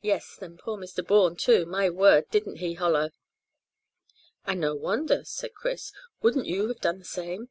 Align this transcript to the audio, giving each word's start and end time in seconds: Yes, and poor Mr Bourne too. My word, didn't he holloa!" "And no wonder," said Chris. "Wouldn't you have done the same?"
Yes, 0.00 0.38
and 0.40 0.58
poor 0.58 0.78
Mr 0.78 1.06
Bourne 1.06 1.36
too. 1.36 1.66
My 1.66 1.90
word, 1.90 2.30
didn't 2.30 2.60
he 2.60 2.76
holloa!" 2.76 3.12
"And 4.46 4.58
no 4.62 4.74
wonder," 4.74 5.22
said 5.26 5.52
Chris. 5.52 5.92
"Wouldn't 6.22 6.46
you 6.46 6.66
have 6.68 6.80
done 6.80 6.98
the 6.98 7.04
same?" 7.04 7.50